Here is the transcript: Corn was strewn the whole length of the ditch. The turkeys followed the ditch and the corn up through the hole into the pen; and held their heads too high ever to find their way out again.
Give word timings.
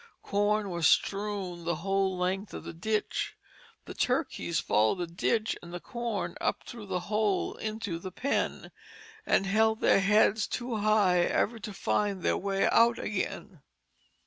Corn 0.23 0.71
was 0.71 0.87
strewn 0.87 1.63
the 1.63 1.75
whole 1.75 2.17
length 2.17 2.55
of 2.55 2.63
the 2.63 2.73
ditch. 2.73 3.37
The 3.85 3.93
turkeys 3.93 4.59
followed 4.59 4.97
the 4.97 5.05
ditch 5.05 5.55
and 5.61 5.71
the 5.71 5.79
corn 5.79 6.35
up 6.41 6.63
through 6.65 6.87
the 6.87 7.01
hole 7.01 7.53
into 7.53 7.99
the 7.99 8.11
pen; 8.11 8.71
and 9.27 9.45
held 9.45 9.79
their 9.79 9.99
heads 10.01 10.47
too 10.47 10.77
high 10.77 11.19
ever 11.19 11.59
to 11.59 11.71
find 11.71 12.23
their 12.23 12.35
way 12.35 12.65
out 12.67 12.97
again. 12.97 13.61